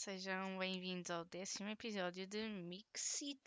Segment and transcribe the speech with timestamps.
[0.00, 3.38] sejam bem-vindos ao décimo episódio de Mixit.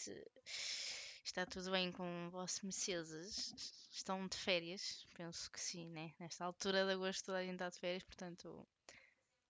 [1.26, 3.56] Está tudo bem com vossos mercedes?
[3.92, 5.08] Estão de férias?
[5.16, 6.14] Penso que sim, né?
[6.20, 8.68] Nesta altura de agosto toda a gente está de férias, portanto,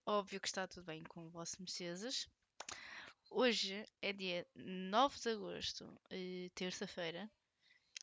[0.06, 2.30] óbvio que está tudo bem com vossos mercedes.
[3.30, 7.30] Hoje é dia 9 de agosto, eh, terça-feira,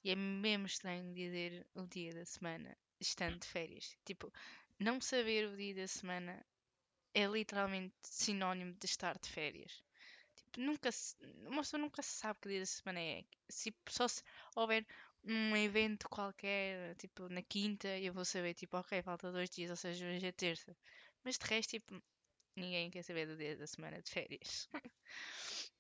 [0.04, 3.96] e é mesmo estranho dizer o dia da semana estando de férias.
[4.04, 4.30] Tipo,
[4.78, 6.44] não saber o dia da semana
[7.14, 9.82] é literalmente sinónimo de estar de férias.
[10.36, 13.24] Tipo, nunca se, uma pessoa nunca sabe que dia da semana é.
[13.48, 14.22] Se, só se
[14.56, 14.86] houver
[15.24, 19.76] um evento qualquer, tipo na quinta, eu vou saber, tipo, ok, falta dois dias, ou
[19.76, 20.76] seja, hoje é terça.
[21.24, 22.02] Mas de resto, tipo,
[22.56, 24.68] ninguém quer saber do dia da semana de férias.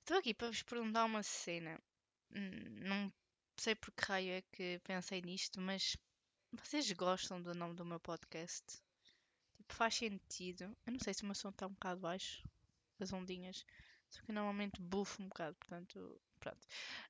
[0.00, 1.80] Estou aqui para vos perguntar uma cena.
[2.34, 3.12] Hum, não
[3.56, 5.96] sei por que raio é que pensei nisto, mas
[6.52, 8.81] vocês gostam do nome do meu podcast?
[9.62, 10.76] Tipo, faz sentido.
[10.84, 12.42] Eu não sei se o meu som está um bocado baixo,
[12.98, 13.64] as ondinhas.
[14.10, 16.66] Só que eu normalmente bufo um bocado, portanto, pronto.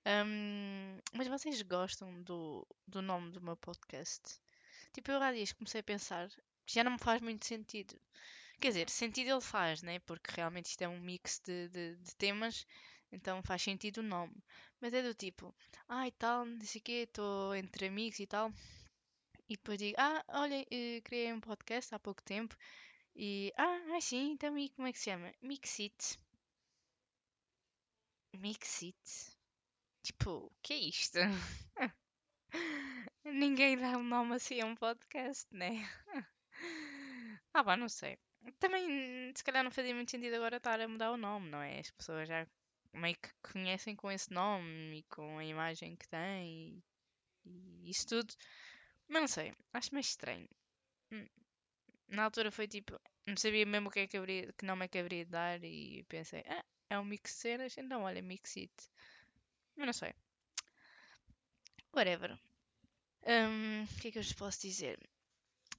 [0.07, 4.39] Um, mas vocês gostam do, do nome do meu podcast?
[4.93, 6.29] Tipo, eu há dias comecei a pensar,
[6.67, 7.99] já não me faz muito sentido.
[8.61, 9.99] Quer dizer, sentido ele faz, né?
[10.01, 12.67] Porque realmente isto é um mix de, de, de temas,
[13.11, 14.37] então faz sentido o nome.
[14.79, 15.55] Mas é do tipo,
[15.89, 18.53] ai ah, tal, não sei o quê, estou entre amigos e tal.
[19.53, 22.57] E depois digo, ah, olha, eh, criei um podcast há pouco tempo.
[23.15, 25.31] E, ah, ah sim, então e como é que se chama?
[25.43, 26.19] Mixit.
[28.35, 28.97] Mixit?
[30.03, 31.19] Tipo, o que é isto?
[33.25, 35.87] Ninguém dá um nome assim a um podcast, né?
[37.53, 38.19] ah, pá, não sei.
[38.59, 41.79] Também, se calhar não fazia muito sentido agora estar a mudar o nome, não é?
[41.79, 42.47] As pessoas já
[42.95, 46.83] meio que conhecem com esse nome e com a imagem que tem
[47.45, 48.35] e, e isso tudo.
[49.13, 50.49] Mas não sei, acho meio estranho.
[51.13, 51.27] Hum,
[52.09, 54.89] na altura foi tipo, não sabia mesmo o que é que, haveria, que nome é
[54.89, 58.57] que haveria de dar e pensei, ah, é um mix de cenas, então olha, mix
[58.57, 58.73] it.
[59.77, 60.15] Mas não sei.
[61.95, 62.39] Whatever.
[63.27, 64.99] Um, o que é que eu vos posso dizer?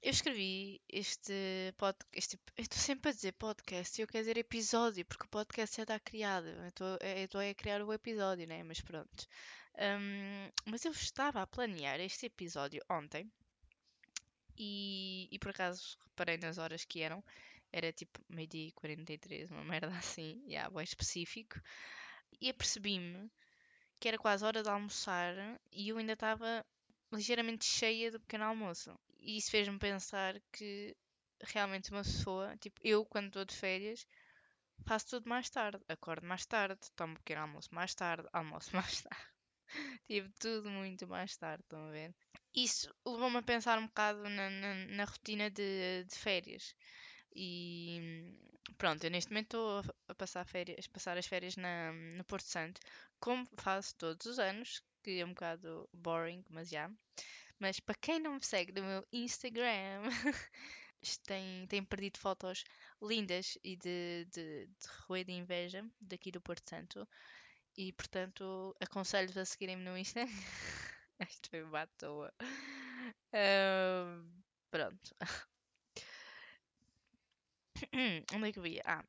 [0.00, 2.38] Eu escrevi este podcast.
[2.56, 5.82] Eu estou sempre a dizer podcast e eu quero dizer episódio, porque o podcast já
[5.82, 6.46] está criado.
[6.46, 8.62] Eu estou a criar o episódio, né?
[8.62, 9.26] Mas pronto.
[9.76, 13.30] Um, mas eu estava a planear este episódio ontem
[14.56, 17.22] e, e por acaso reparei nas horas que eram.
[17.72, 21.60] Era tipo meio-dia e 43, uma merda assim, e yeah, bem específico.
[22.40, 23.30] E apercebi-me
[24.00, 25.34] que era quase hora de almoçar
[25.72, 26.64] e eu ainda estava
[27.12, 28.98] ligeiramente cheia do pequeno almoço.
[29.20, 30.96] E isso fez-me pensar que
[31.42, 34.06] realmente uma pessoa, tipo, eu quando estou de férias,
[34.86, 35.82] faço tudo mais tarde.
[35.88, 39.33] Acordo mais tarde, tomo pequeno almoço mais tarde, almoço mais tarde.
[40.06, 42.14] Tive tudo muito mais tarde, estão a ver?
[42.54, 46.74] Isso levou-me a pensar um bocado na, na, na rotina de, de, férias.
[47.34, 48.32] E
[48.78, 52.80] pronto, eu neste momento estou a passar, férias, passar as férias na, no Porto Santo,
[53.18, 56.90] como faço todos os anos, que é um bocado boring, mas já.
[57.58, 60.02] Mas para quem não me segue no meu Instagram,
[61.26, 62.64] tem, tem perdido fotos
[63.02, 67.06] lindas e de, de, de de inveja daqui do Porto Santo.
[67.76, 70.24] E portanto, aconselho-vos a seguirem-me no Insta.
[71.28, 72.32] Isto foi uma à toa.
[73.32, 74.24] Uh,
[74.70, 75.14] pronto.
[78.34, 78.82] Onde é que eu ia?
[78.84, 79.04] Ah,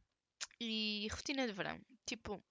[0.59, 1.79] e rotina de verão.
[2.05, 2.43] Tipo,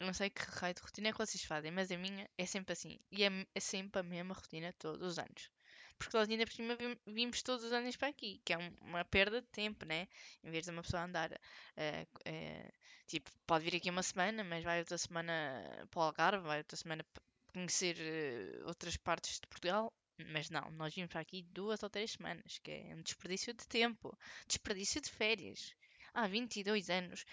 [0.00, 2.72] não sei que raio de rotina é que vocês fazem, mas a minha é sempre
[2.72, 2.98] assim.
[3.10, 5.50] E é, é sempre a mesma rotina todos os anos.
[5.98, 6.76] Porque nós ainda por cima
[7.06, 10.06] vimos todos os anos para aqui, que é um, uma perda de tempo, né?
[10.44, 12.72] Em vez de uma pessoa andar, uh, uh,
[13.06, 16.76] tipo, pode vir aqui uma semana, mas vai outra semana para o Algarve, vai outra
[16.76, 17.04] semana
[17.52, 19.92] conhecer uh, outras partes de Portugal.
[20.32, 23.66] Mas não, nós vimos para aqui duas ou três semanas, que é um desperdício de
[23.68, 25.74] tempo, desperdício de férias.
[26.14, 27.26] Há 22 anos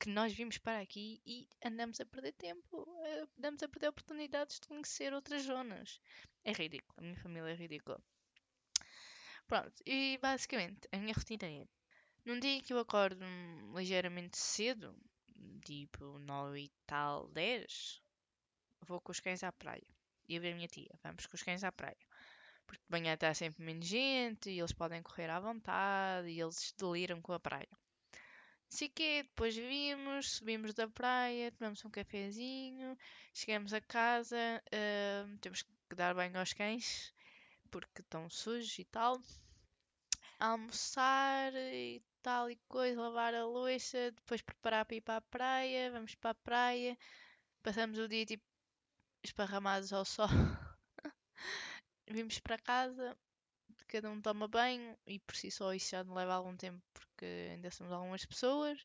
[0.00, 2.88] que nós vimos para aqui e andamos a perder tempo,
[3.38, 6.00] andamos a perder oportunidades de conhecer outras zonas.
[6.44, 8.00] É ridículo, a minha família é ridícula.
[9.46, 11.66] Pronto, e basicamente a minha rotina é:
[12.24, 13.24] num dia que eu acordo
[13.74, 14.96] ligeiramente cedo,
[15.64, 18.02] tipo 9 e tal, 10,
[18.82, 19.86] vou com os cães à praia.
[20.28, 21.98] E eu e a minha tia, vamos com os cães à praia.
[22.66, 26.72] Porque de manhã está sempre menos gente e eles podem correr à vontade e eles
[26.78, 27.68] deliram com a praia.
[28.68, 32.96] Sei que depois vimos, subimos da praia, tomamos um cafezinho,
[33.34, 37.12] chegamos a casa, uh, temos que dar banho aos cães
[37.70, 39.20] porque estão sujos e tal.
[40.38, 45.90] Almoçar e tal e coisa, lavar a louça, depois preparar para ir para a praia,
[45.90, 46.98] vamos para a praia,
[47.62, 48.44] passamos o dia tipo
[49.22, 50.28] esparramados ao sol.
[52.08, 53.16] Vimos para casa,
[53.86, 57.48] cada um toma banho e por si só isso já não leva algum tempo porque
[57.52, 58.84] ainda somos algumas pessoas.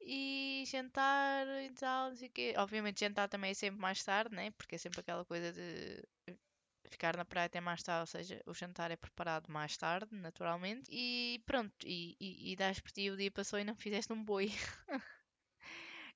[0.00, 2.54] E jantar e tal, não sei o quê.
[2.56, 4.50] Obviamente jantar também é sempre mais tarde, né?
[4.52, 6.02] Porque é sempre aquela coisa de
[6.90, 10.90] ficar na praia até mais tarde, ou seja, o jantar é preparado mais tarde, naturalmente.
[10.90, 14.22] E pronto, e, e, e dás por ti o dia passou e não fizeste um
[14.24, 14.50] boi.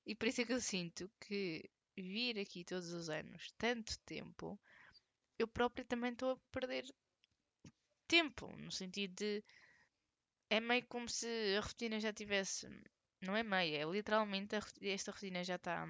[0.05, 4.59] e por isso é que eu sinto que vir aqui todos os anos, tanto tempo,
[5.39, 6.85] eu própria também estou a perder
[8.07, 9.43] tempo, no sentido de
[10.49, 11.27] é meio como se
[11.57, 12.67] a rotina já tivesse.
[13.23, 15.87] Não é meio, é literalmente esta rotina já está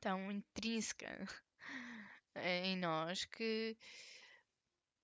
[0.00, 1.08] tão intrínseca
[2.64, 3.76] em nós que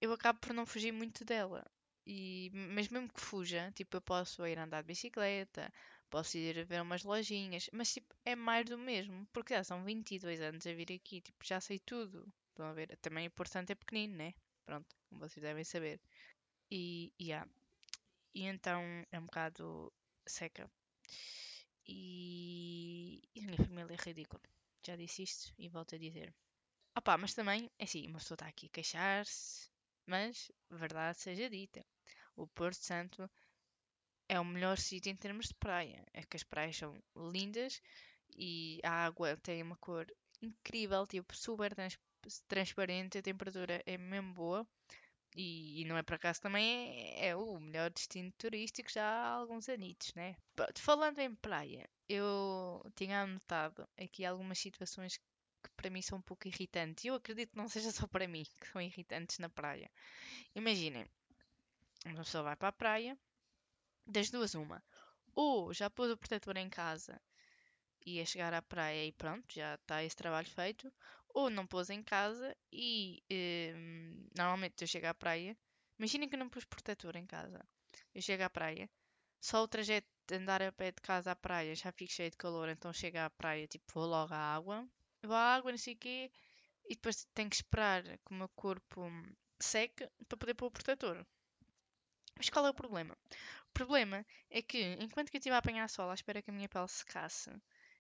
[0.00, 1.64] eu acabo por não fugir muito dela.
[2.06, 5.72] E, mas mesmo que fuja, tipo, eu posso ir andar de bicicleta,
[6.10, 10.40] posso ir ver umas lojinhas, mas tipo, é mais do mesmo, porque já são 22
[10.40, 12.30] anos a vir aqui, tipo, já sei tudo.
[12.50, 12.96] Estão a ver?
[12.98, 14.34] Também o importante é pequenino, né?
[14.64, 16.00] Pronto, como vocês devem saber.
[16.70, 17.48] E, yeah.
[18.34, 18.80] e então
[19.10, 19.92] é um bocado
[20.26, 20.70] seca.
[21.86, 24.42] E, e a minha família é ridícula.
[24.86, 26.34] Já disse isto e volto a dizer.
[26.96, 29.68] Opá, mas também, é assim, uma pessoa está aqui a queixar-se,
[30.06, 31.84] mas verdade seja dita.
[32.36, 33.28] O Porto Santo
[34.28, 36.04] é o melhor sítio em termos de praia.
[36.12, 37.80] É que as praias são lindas
[38.36, 40.06] e a água tem uma cor
[40.42, 41.98] incrível, tipo, super trans
[42.48, 44.66] transparente, a temperatura é mesmo boa.
[45.34, 49.28] E, e, não é por acaso também é, é, o melhor destino turístico já há
[49.31, 50.36] alguns anitos, né?
[50.76, 56.46] Falando em praia, eu tinha anotado aqui algumas situações que para mim são um pouco
[56.46, 57.04] irritantes.
[57.04, 59.90] E eu acredito que não seja só para mim que são irritantes na praia.
[60.54, 61.06] Imaginem,
[62.06, 63.19] uma pessoa vai para a praia,
[64.06, 64.82] das duas uma.
[65.34, 67.20] Ou já pôs o protetor em casa
[68.06, 70.92] e ia chegar à praia e pronto, já está esse trabalho feito.
[71.34, 73.22] Ou não pôs em casa e
[73.76, 75.56] um, normalmente eu chego à praia.
[75.98, 77.60] Imaginem que eu não pus protetor em casa.
[78.14, 78.88] Eu chego à praia,
[79.40, 82.36] só o trajeto de andar a pé de casa à praia já fico cheio de
[82.38, 84.88] calor, então chego à praia, tipo, vou logo à água.
[85.22, 86.31] Vou à água, não sei o quê,
[86.88, 89.10] e depois tenho que esperar que o meu corpo
[89.60, 91.26] seque para poder pôr o protetor.
[92.37, 93.16] Mas qual é o problema?
[93.70, 96.54] O problema é que, enquanto que eu estive a apanhar sol à espera que a
[96.54, 97.50] minha pele secasse,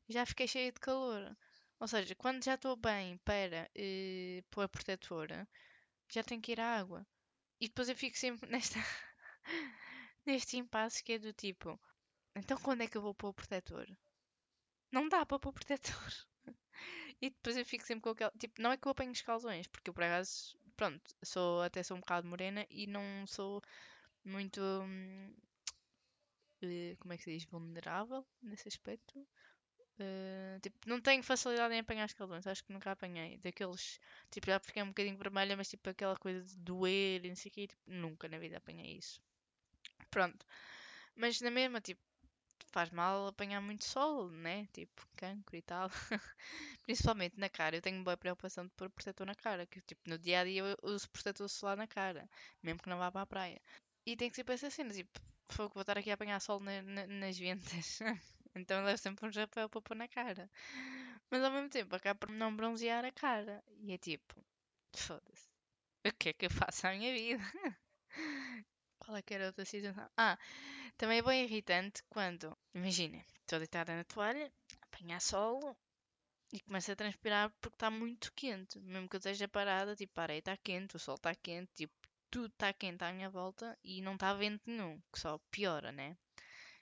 [0.08, 1.36] já fiquei cheia de calor.
[1.80, 5.48] Ou seja, quando já estou bem para uh, pôr a protetora,
[6.10, 7.06] já tenho que ir à água.
[7.60, 8.78] E depois eu fico sempre nesta
[10.26, 11.78] neste impasse que é do tipo,
[12.34, 13.86] então quando é que eu vou pôr o protetor?
[14.90, 16.12] Não dá para pôr o protetor.
[17.20, 18.32] e depois eu fico sempre com aquela.
[18.38, 21.96] Tipo, não é que eu apanho escalões, porque eu por acaso, pronto, sou, até sou
[21.96, 23.62] um bocado morena e não sou
[24.24, 24.60] muito.
[24.60, 25.34] Hum,
[26.62, 27.44] uh, como é que se diz?
[27.46, 29.26] Vulnerável nesse aspecto.
[29.98, 33.38] Uh, tipo, não tenho facilidade em apanhar escaldões, acho que nunca apanhei.
[33.38, 34.00] Daqueles,
[34.30, 37.50] tipo, já fiquei um bocadinho vermelha, mas tipo aquela coisa de doer e não sei
[37.50, 39.20] o quê, tipo, nunca na vida apanhei isso.
[40.10, 40.46] Pronto.
[41.16, 42.00] Mas na mesma, tipo,
[42.72, 44.66] faz mal apanhar muito sol, né?
[44.72, 45.88] Tipo, cancro e tal.
[46.84, 47.76] Principalmente na cara.
[47.76, 50.62] Eu tenho boa preocupação de pôr protetor na cara, que tipo, no dia a dia
[50.62, 52.28] eu uso protetor solar na cara,
[52.62, 53.60] mesmo que não vá para a praia.
[54.06, 55.20] E tem que ser para essa cena, tipo,
[55.74, 58.00] vou estar aqui a apanhar sol na, na, nas ventas.
[58.54, 60.50] Então eu levo sempre um chapéu para pôr na cara.
[61.30, 63.62] Mas ao mesmo tempo acaba por não bronzear a cara.
[63.80, 64.34] E é tipo,
[64.94, 65.48] foda-se.
[66.06, 67.42] O que é que eu faço à minha vida?
[68.98, 70.08] Qual é que era outra situação?
[70.16, 70.38] Ah,
[70.96, 75.76] também é bem irritante quando, imagina, estou deitada na toalha, apanhar sol
[76.52, 78.78] e começa a transpirar porque está muito quente.
[78.80, 81.94] Mesmo que eu esteja parada, tipo, parei, está quente, o sol está quente, tipo,
[82.30, 86.16] tudo está quente à minha volta e não está vento nenhum, que só piora, né?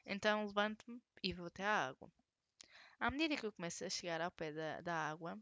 [0.04, 2.10] Então levanto-me e vou até à água.
[3.00, 5.38] À medida que eu começo a chegar ao pé da, da água,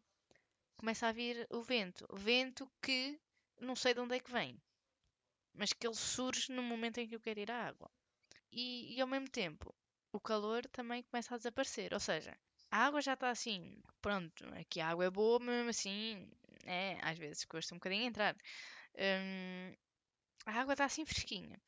[0.76, 2.06] começa a vir o vento.
[2.12, 3.20] Vento que
[3.60, 4.60] não sei de onde é que vem,
[5.54, 7.90] mas que ele surge no momento em que eu quero ir à água.
[8.52, 9.74] E, e ao mesmo tempo,
[10.12, 11.92] o calor também começa a desaparecer.
[11.94, 12.36] Ou seja,
[12.70, 16.30] a água já está assim, pronto, aqui a água é boa, mas mesmo assim,
[16.64, 18.36] é, às vezes custa um bocadinho entrar.
[18.96, 19.74] Hum,
[20.46, 21.60] a água está assim fresquinha.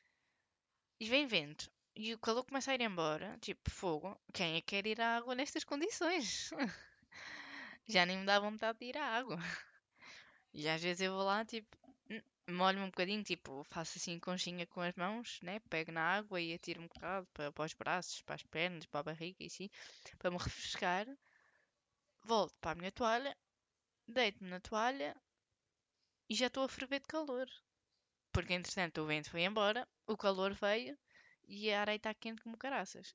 [1.01, 1.71] E vem vento.
[1.95, 4.19] E o calor começa a ir embora, tipo fogo.
[4.33, 6.51] Quem é que quer ir à água nestas condições?
[7.87, 9.39] Já nem me dá vontade de ir à água.
[10.55, 11.77] E às vezes eu vou lá, tipo,
[12.49, 15.61] molho-me um bocadinho, tipo, faço assim conchinha com as mãos, né?
[15.69, 19.01] Pego na água e atiro um bocado para, para os braços, para as pernas, para
[19.01, 19.69] a barriga e assim,
[20.19, 21.07] para me refrescar.
[22.25, 23.37] Volto para a minha toalha,
[24.07, 25.17] deito-me na toalha
[26.29, 27.47] e já estou a ferver de calor.
[28.33, 30.97] Porque entretanto o vento foi embora, o calor veio
[31.53, 33.15] e a areia está quente como caraças.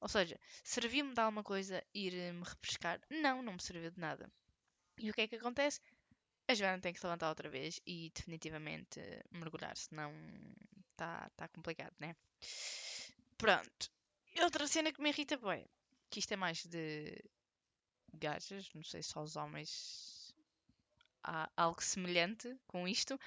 [0.00, 2.98] Ou seja, serviu-me de alguma coisa ir-me refrescar?
[3.10, 4.32] Não, não me serviu de nada.
[4.98, 5.80] E o que é que acontece?
[6.48, 10.10] A Joana tem que se levantar outra vez e definitivamente mergulhar, senão
[10.92, 12.16] está tá complicado, né?
[13.36, 13.90] Pronto.
[14.40, 15.68] Outra cena que me irrita bem
[16.08, 17.22] que isto é mais de
[18.14, 20.34] gajas, não sei se aos homens
[21.22, 23.18] há algo semelhante com isto.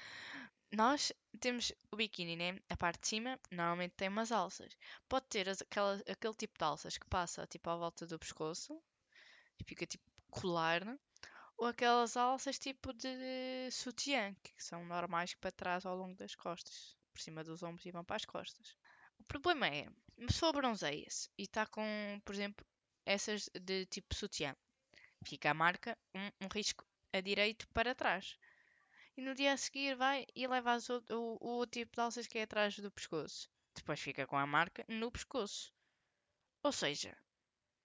[0.72, 2.58] Nós temos o biquíni, né?
[2.68, 4.76] A parte de cima normalmente tem umas alças.
[5.08, 8.80] Pode ter aquela, aquele tipo de alças que passa tipo à volta do pescoço
[9.58, 10.82] e fica tipo colar,
[11.58, 16.96] ou aquelas alças tipo de sutiã, que são normais para trás ao longo das costas,
[17.12, 18.76] por cima dos ombros e vão para as costas.
[19.18, 21.82] O problema é, uma pessoa bronzeia-se e está com,
[22.24, 22.64] por exemplo,
[23.04, 24.56] essas de tipo sutiã.
[25.26, 28.38] Fica a marca, um, um risco a direito para trás.
[29.16, 30.78] E no dia a seguir vai e leva
[31.10, 33.50] o, o, tipo de alças que é atrás do pescoço.
[33.74, 35.72] Depois fica com a marca no pescoço.
[36.62, 37.16] Ou seja,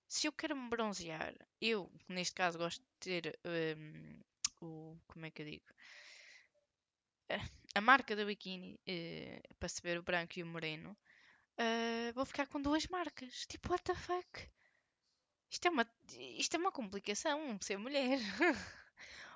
[0.08, 3.39] se eu quero me bronzear, eu, neste caso, gosto de ter
[3.77, 4.22] um,
[4.62, 4.98] o.
[5.08, 5.65] Como é que eu digo?
[7.74, 10.98] A, marca do biquíni uh, para se ver o branco e o moreno.
[11.58, 13.46] Uh, vou ficar com duas marcas.
[13.48, 14.50] Tipo, what the fuck?
[15.50, 15.89] Isto é uma,
[16.38, 18.20] isto é uma complicação, ser mulher.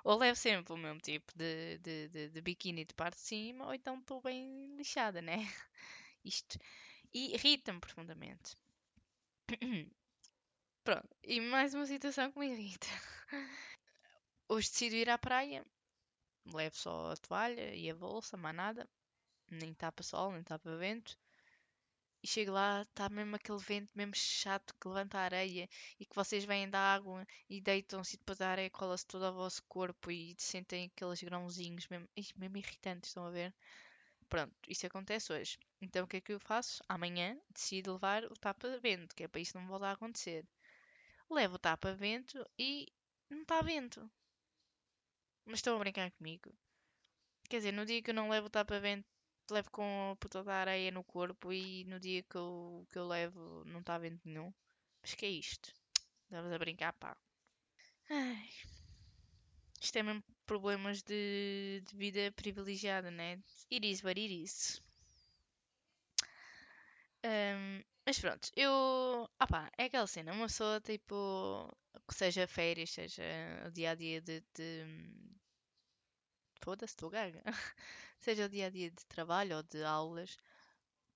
[0.04, 3.66] ou levo sempre o mesmo tipo de, de, de, de biquíni de parte de cima,
[3.66, 5.36] ou então estou bem lixada, né?
[6.24, 6.58] Isto.
[7.12, 8.56] E irrita-me profundamente.
[10.84, 12.86] Pronto, e mais uma situação que me irrita.
[14.48, 15.64] Hoje decido ir à praia,
[16.46, 18.88] levo só a toalha e a bolsa, mais nada,
[19.50, 21.18] nem tapa sol, nem tapa vento.
[22.22, 26.14] E chego lá, está mesmo aquele vento mesmo chato que levanta a areia e que
[26.14, 30.10] vocês vêm da água e deitam-se e depois a areia cola-se todo ao vosso corpo
[30.10, 33.54] e sentem aqueles grãozinhos mesmo, mesmo irritantes, estão a ver?
[34.28, 35.58] Pronto, isso acontece hoje.
[35.80, 36.82] Então o que é que eu faço?
[36.88, 40.46] Amanhã decido levar o tapa-vento, que é para isso não voltar a acontecer
[41.30, 42.92] levo o tapa-vento e
[43.28, 44.10] não está vento.
[45.44, 46.52] Mas estão a brincar comigo.
[47.48, 49.08] Quer dizer, no dia que eu não levo o tapa-vento,
[49.54, 53.64] levo com puta da areia no corpo e no dia que eu, que eu levo
[53.66, 54.52] não está vento nenhum.
[55.02, 55.72] Mas que é isto?
[56.24, 57.16] Estavas a brincar, pá.
[58.10, 58.48] Ai.
[59.80, 63.38] Isto é mesmo problemas de, de vida privilegiada, né?
[63.72, 64.82] It is what it is.
[67.24, 69.28] Um, mas pronto, eu.
[69.38, 71.68] Ah pá, é aquela cena, uma pessoa tipo.
[72.12, 73.22] Seja férias, seja
[73.66, 74.42] o dia a dia de.
[74.54, 74.84] de...
[76.62, 77.42] Foda-se, estou gaga.
[78.20, 80.36] seja o dia a dia de trabalho ou de aulas,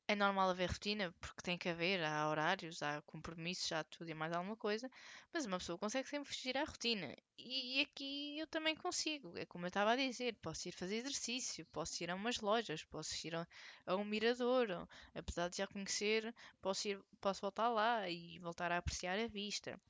[0.08, 4.14] é normal haver rotina, porque tem que haver, há horários, há compromissos, há tudo e
[4.14, 4.90] mais alguma coisa,
[5.32, 7.14] mas uma pessoa consegue sempre fugir à rotina.
[7.38, 11.66] E aqui eu também consigo, é como eu estava a dizer, posso ir fazer exercício,
[11.72, 13.46] posso ir a umas lojas, posso ir a,
[13.86, 14.68] a um mirador,
[15.14, 19.80] apesar de já conhecer, posso, ir, posso voltar lá e voltar a apreciar a vista.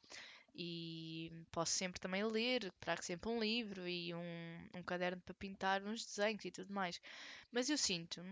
[0.55, 5.83] E posso sempre também ler, trago sempre um livro e um, um caderno para pintar
[5.83, 7.01] uns desenhos e tudo mais.
[7.51, 8.23] Mas eu sinto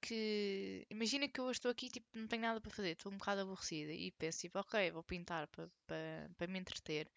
[0.00, 3.40] que imagina que eu estou aqui tipo não tenho nada para fazer, estou um bocado
[3.42, 5.94] aborrecida e penso tipo, ok, vou pintar para pa,
[6.38, 7.10] pa me entreter.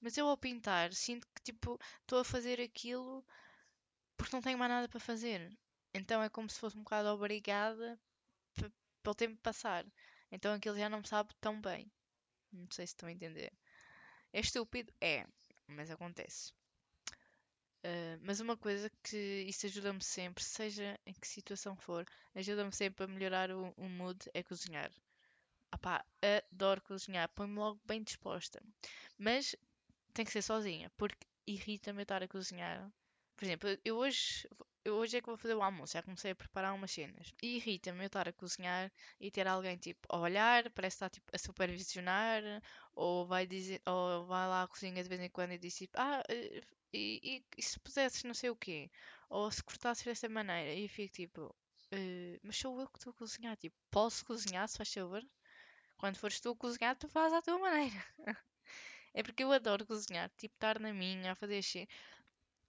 [0.00, 3.24] Mas eu ao pintar sinto que tipo estou a fazer aquilo
[4.16, 5.50] porque não tenho mais nada para fazer.
[5.94, 7.98] Então é como se fosse um bocado obrigada
[9.02, 9.84] para o tempo passar.
[10.30, 11.90] Então aquilo já não me sabe tão bem.
[12.52, 13.52] Não sei se estão a entender.
[14.32, 14.92] É estúpido?
[15.00, 15.26] É,
[15.68, 16.52] mas acontece.
[17.84, 23.04] Uh, mas uma coisa que isso ajuda-me sempre, seja em que situação for, ajuda-me sempre
[23.04, 24.90] a melhorar o, o mood é cozinhar.
[25.72, 26.04] Apá,
[26.52, 28.62] adoro cozinhar, põe-me logo bem disposta.
[29.18, 29.56] Mas
[30.14, 32.90] tem que ser sozinha, porque irrita-me estar a cozinhar.
[33.36, 34.48] Por exemplo, eu hoje,
[34.90, 37.32] hoje é que vou fazer o almoço, já comecei a preparar umas cenas.
[37.42, 41.30] E irrita-me eu estar a cozinhar e ter alguém tipo a olhar, parece estar tipo,
[41.34, 42.42] a supervisionar,
[42.94, 45.92] ou vai dizer, ou vai lá à cozinha de vez em quando e diz tipo,
[45.98, 46.62] ah, eh,
[46.92, 48.90] e, e, e, se pusesses não sei o quê,
[49.30, 53.12] ou se cortasses desta maneira, e eu fico tipo, uh, mas sou eu que estou
[53.12, 55.22] a cozinhar, tipo, posso cozinhar, se faz favor?
[55.96, 58.04] Quando fores tu a cozinhar, tu fazes à tua maneira.
[59.14, 61.86] é porque eu adoro cozinhar, tipo, estar na minha, a fazer assim.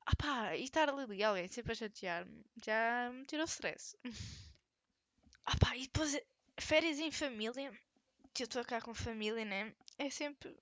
[0.05, 3.97] Ah pá, e estar ali alguém sempre a chatear-me, já me tirou stress.
[5.45, 6.11] ah pá, e depois
[6.59, 7.71] férias em família,
[8.33, 9.73] que eu estou cá com família, né?
[9.99, 10.55] É sempre.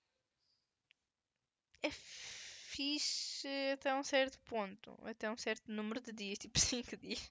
[1.84, 7.30] É fixe até um certo ponto, até um certo número de dias, tipo 5 dias.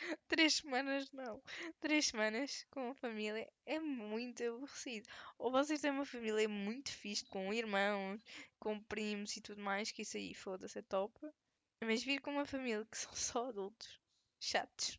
[0.28, 1.42] Três semanas não.
[1.80, 5.08] Três semanas com a família é muito aborrecido.
[5.38, 8.22] Ou vocês têm uma família muito fixe, com irmãos,
[8.58, 11.14] com primos e tudo mais, que isso aí foda-se é top.
[11.82, 14.00] Mas vir com uma família que são só adultos,
[14.40, 14.98] chatos,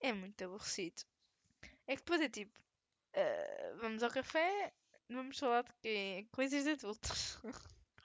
[0.00, 1.02] é muito aborrecido.
[1.86, 2.58] É que depois é tipo,
[3.16, 4.72] uh, vamos ao café,
[5.08, 6.26] vamos falar de quê?
[6.32, 7.38] Coisas de adultos.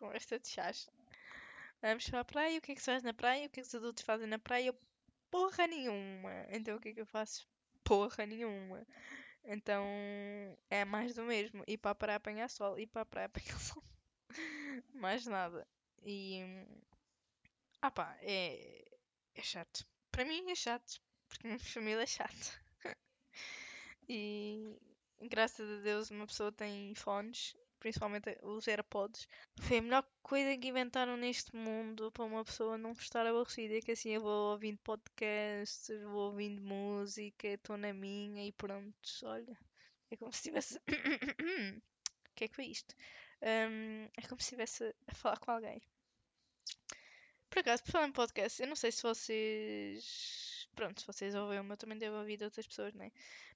[0.02, 0.90] conversa de chás.
[1.82, 3.46] Vamos para a praia, o que é que se faz na praia?
[3.46, 4.74] O que é que os adultos fazem na praia?
[5.32, 6.46] Porra nenhuma.
[6.50, 7.48] Então o que é que eu faço?
[7.84, 8.86] Porra nenhuma.
[9.44, 9.86] Então
[10.70, 11.64] é mais do mesmo.
[11.68, 13.84] Ir para a praia apanhar sol, ir para a praia apanhar sol.
[14.94, 15.68] mais nada.
[16.04, 16.42] E.
[17.82, 18.86] Ah pá, é.
[19.36, 19.88] É chato.
[20.12, 21.02] Para mim é chato.
[21.28, 22.62] Porque minha família é chata.
[24.10, 24.78] e.
[25.22, 29.28] Graças a Deus uma pessoa tem fones principalmente os AirPods,
[29.60, 33.82] foi a melhor coisa que inventaram neste mundo para uma pessoa não estar aborrecida.
[33.82, 39.58] Que assim eu vou ouvindo podcasts, vou ouvindo música, estou na minha e pronto, olha.
[40.12, 40.80] É como se estivesse.
[42.32, 42.96] O que é que foi isto?
[43.42, 45.82] Um, é como se estivesse a falar com alguém.
[47.50, 50.68] Por acaso, por falar em podcast, eu não sei se vocês.
[50.74, 53.12] Pronto, se vocês ouvem o meu, também devo ouvir de outras pessoas, né?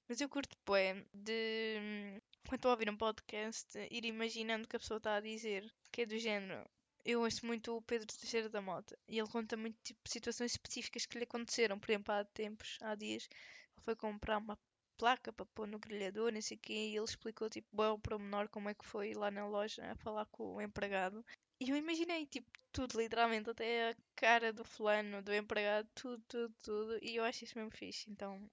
[0.08, 4.78] Mas eu curto, poé, de quando estou a ouvir um podcast, ir imaginando que a
[4.78, 6.64] pessoa está a dizer, que é do género.
[7.04, 11.06] Eu ouço muito o Pedro Teixeira da Mota e ele conta muito tipo situações específicas
[11.06, 11.78] que lhe aconteceram.
[11.78, 14.56] Por exemplo, há tempos, há dias, ele foi comprar uma
[14.96, 17.98] placa para pôr no grelhador, não sei o quê, e ele explicou tipo bem o
[17.98, 21.24] promenor como é que foi lá na loja a falar com o empregado.
[21.60, 26.54] E eu imaginei tipo tudo, literalmente, até a cara do fulano, do empregado, tudo, tudo,
[26.62, 26.98] tudo.
[27.02, 28.48] E eu acho isso mesmo fixe, então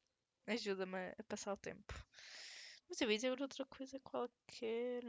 [0.47, 1.93] ajuda-me a passar o tempo.
[2.89, 5.03] Mas eu ia dizer outra coisa qualquer.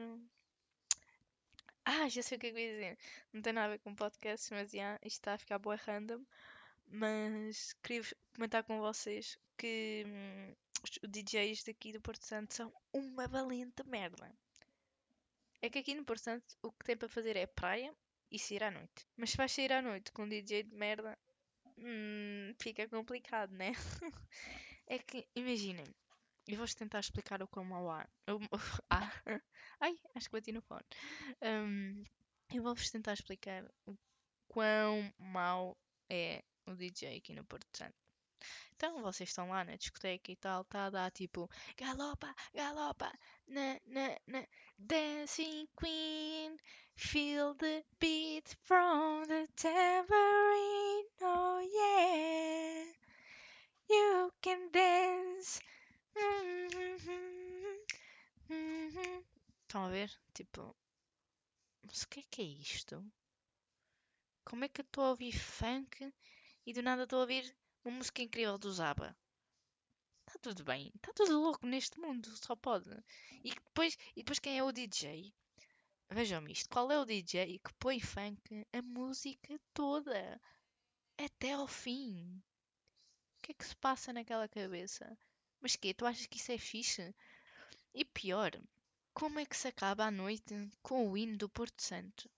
[1.84, 2.98] Ah, já sei o que é que eu ia dizer.
[3.32, 6.24] Não tem nada a ver com podcast, mas já, isto está a ficar boa random.
[6.86, 8.02] Mas queria
[8.34, 14.34] comentar com vocês que hum, os DJs daqui do Porto Santo são uma valente merda.
[15.60, 17.94] É que aqui no Porto Santo o que tem para fazer é praia
[18.30, 19.06] e sair à noite.
[19.16, 21.18] Mas se vais sair à noite com um DJ de merda,
[21.78, 23.72] hum, fica complicado, né?
[24.86, 25.86] é que, imaginem,
[26.46, 28.06] eu vou tentar explicar o quão mau há.
[28.90, 29.12] ah,
[29.80, 30.84] ai, acho que bati no fone.
[31.42, 32.04] Um,
[32.52, 33.96] eu vou-vos tentar explicar o
[34.48, 35.76] quão mau
[36.10, 37.94] é o DJ aqui no Porto Santo.
[38.76, 41.48] Então vocês estão lá na discoteca e tal, tá a dar tipo
[41.78, 43.10] galopa, galopa,
[43.46, 44.46] na, na, na,
[44.78, 46.58] dancing queen,
[46.94, 52.53] feel the beat from the tambourine, oh yeah,
[53.88, 55.60] you can dance
[59.62, 60.10] Estão a ver?
[60.32, 60.76] Tipo,
[61.82, 63.04] mas o que é que é isto?
[64.44, 66.12] Como é que eu estou a ouvir funk
[66.64, 69.16] e do nada estou a ouvir uma música incrível do Zaba?
[70.26, 72.90] Está tudo bem, está tudo louco neste mundo, só pode.
[73.42, 75.34] E depois, e depois quem é o DJ?
[76.10, 80.40] Vejam-me isto, qual é o DJ que põe funk a música toda?
[81.18, 82.40] Até ao fim.
[83.44, 85.18] Que é que se passa naquela cabeça?
[85.60, 87.14] Mas que Tu achas que isso é fixe?
[87.92, 88.50] E pior,
[89.12, 92.30] como é que se acaba a noite com o hino do Porto Santo?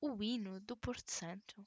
[0.00, 1.64] O hino do Porto Santo?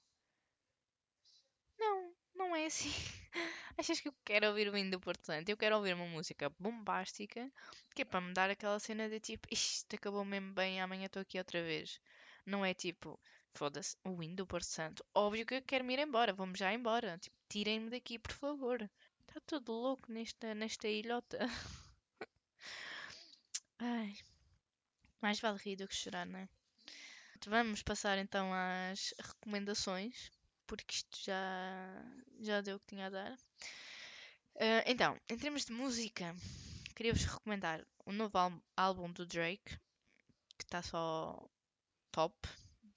[1.79, 2.91] Não, não é assim.
[3.79, 5.47] Achas que eu quero ouvir o hino do Porto Santo?
[5.47, 7.49] Eu quero ouvir uma música bombástica
[7.95, 11.21] que é para me dar aquela cena de tipo, isto acabou mesmo bem, amanhã estou
[11.21, 12.01] aqui outra vez.
[12.45, 13.17] Não é tipo,
[13.53, 15.05] foda-se, o hino do Porto Santo.
[15.15, 17.17] Óbvio que eu quero me ir embora, vamos já embora.
[17.17, 18.89] Tipo, tirem-me daqui, por favor.
[19.21, 21.37] Está tudo louco nesta, nesta ilhota.
[23.79, 24.15] Ai,
[25.21, 26.49] mais vale rir do que chorar, não é?
[27.45, 30.31] Vamos passar então às recomendações,
[30.65, 32.03] porque isto já,
[32.39, 33.33] já deu o que tinha a dar.
[34.55, 36.35] Uh, então, em termos de música,
[36.95, 38.37] queria-vos recomendar o novo
[38.75, 39.77] álbum do Drake,
[40.57, 41.47] que está só
[42.11, 42.35] top.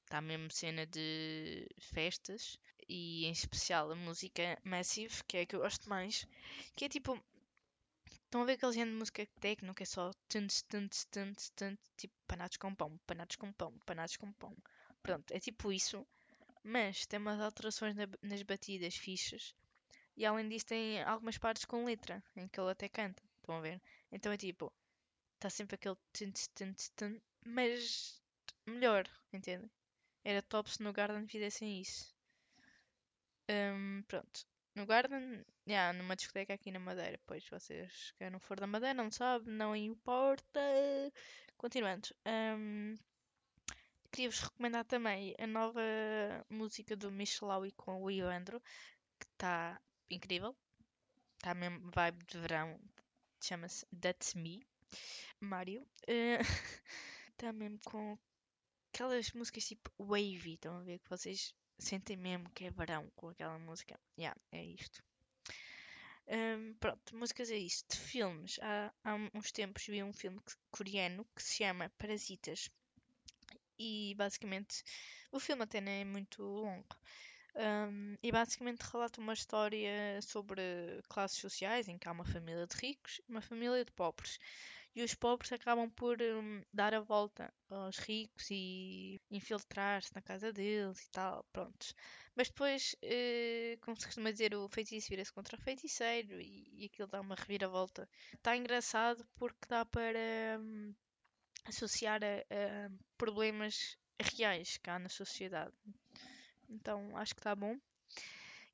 [0.04, 2.58] Está mesmo cena de festas
[2.90, 6.26] e em especial a música Massive, que é a que eu gosto mais,
[6.74, 7.16] que é tipo.
[8.24, 11.90] Estão a ver aquele género de música técnica que é só tunts, tunts, tunts, tunts,
[11.96, 14.56] tipo panados com pão, panados com pão, panados com pão.
[15.02, 16.06] Pronto, é tipo isso,
[16.64, 19.54] mas tem umas alterações na, nas batidas fixas
[20.16, 23.22] e além disso tem algumas partes com letra em que ele até canta.
[23.36, 23.80] Estão a ver?
[24.12, 24.72] Então é tipo,
[25.34, 28.20] está sempre aquele tunts, tunts, tunts, mas
[28.66, 29.70] melhor, entendem?
[30.24, 32.14] Era top se no Garden fizessem isso.
[33.50, 34.46] Um, pronto.
[34.76, 37.18] No Garden, yeah, numa discoteca aqui na Madeira.
[37.26, 40.60] Pois vocês que não for da Madeira, não sabe, não importa.
[41.56, 42.08] Continuando.
[42.26, 42.96] Um,
[44.12, 45.80] Queria-vos recomendar também a nova
[46.50, 48.60] música do Michelawi com o Iandro,
[49.20, 50.56] que está incrível.
[51.36, 52.80] Está mesmo vibe de verão.
[53.40, 54.66] Chama-se That's Me.
[55.38, 55.86] Mario.
[56.06, 58.18] Está uh, mesmo com
[58.92, 60.54] aquelas músicas tipo wavy.
[60.54, 63.98] Estão a ver que vocês sentem mesmo que é verão com aquela música.
[64.18, 65.02] Yeah, é isto.
[66.28, 67.88] Um, pronto, músicas é isto.
[67.88, 70.40] De filmes, há, há uns tempos vi um filme
[70.70, 72.70] coreano que se chama Parasitas.
[73.78, 74.84] E basicamente
[75.32, 76.96] o filme até não é muito longo.
[77.56, 80.62] Um, e basicamente relata uma história sobre
[81.08, 84.38] classes sociais em que há uma família de ricos e uma família de pobres.
[84.94, 90.52] E os pobres acabam por um, dar a volta aos ricos e infiltrar-se na casa
[90.52, 91.94] deles e tal, prontos.
[92.34, 96.84] Mas depois, uh, como se costuma dizer, o feitiço vira-se contra o feiticeiro e, e
[96.86, 98.08] aquilo dá uma reviravolta.
[98.34, 100.94] Está engraçado porque dá para um,
[101.66, 105.72] associar a, a problemas reais cá na sociedade.
[106.68, 107.76] Então acho que está bom.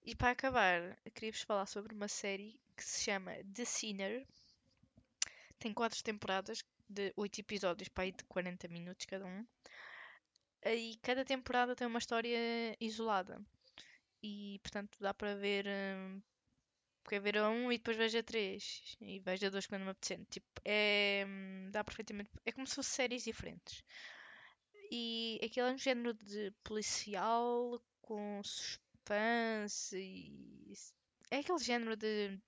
[0.04, 4.26] E para acabar, queria-vos falar sobre uma série que se chama The Sinner.
[5.58, 9.46] Tem quatro temporadas de oito episódios para aí de 40 minutos cada um.
[10.64, 12.38] E cada temporada tem uma história
[12.80, 13.40] isolada.
[14.22, 15.66] E portanto dá para ver.
[15.66, 16.22] Hum,
[17.02, 18.96] porque ver a um e depois vejo a três.
[19.00, 20.24] E vejo a dois quando me apetecer.
[20.30, 21.24] Tipo, é.
[21.26, 22.30] Hum, dá perfeitamente.
[22.44, 23.82] É como se fossem séries diferentes.
[24.90, 30.72] E aquele é um género de policial com suspense e.
[31.30, 32.38] É aquele género de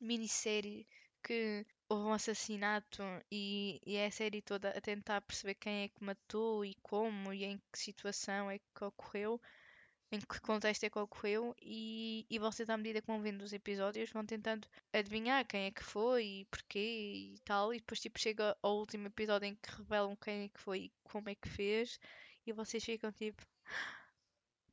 [0.00, 0.86] minissérie
[1.22, 5.88] que houve um assassinato e, e é a série toda a tentar perceber quem é
[5.88, 9.40] que matou e como e em que situação é que ocorreu
[10.10, 13.52] em que contexto é que ocorreu e, e vocês, à medida que vão vendo os
[13.52, 16.78] episódios, vão tentando adivinhar quem é que foi e porquê
[17.34, 20.60] e tal, e depois tipo chega ao último episódio em que revelam quem é que
[20.60, 22.00] foi e como é que fez,
[22.46, 23.42] e vocês ficam tipo,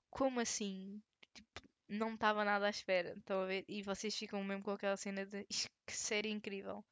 [0.10, 1.01] como assim?
[1.34, 3.65] Tipo, não estava nada à espera, estão a ver?
[3.67, 5.45] E vocês ficam mesmo com aquela cena de
[5.86, 6.84] que série incrível.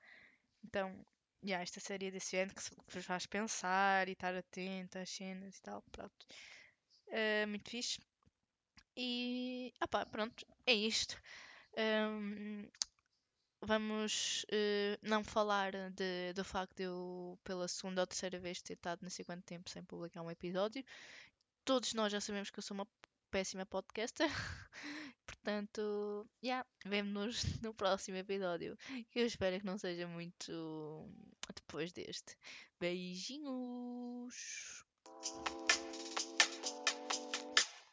[0.63, 1.05] Então,
[1.43, 2.61] já, esta série é desse ano que,
[2.93, 6.25] vos faz pensar e estar atento às cenas e tal, pronto.
[7.07, 7.99] Uh, muito fixe.
[8.95, 11.19] E, ah pá, pronto, é isto.
[11.77, 12.67] Um,
[13.61, 18.73] vamos uh, não falar de, do facto de eu, pela segunda ou terceira vez, ter
[18.73, 20.83] estado não sei quanto tempo sem publicar um episódio.
[21.65, 22.87] Todos nós já sabemos que eu sou uma
[23.31, 24.29] péssima podcaster.
[25.43, 28.77] Portanto, yeah, vemo-nos no próximo episódio.
[29.11, 31.05] Que eu espero que não seja muito
[31.53, 32.37] depois deste.
[32.79, 34.33] Beijinhos!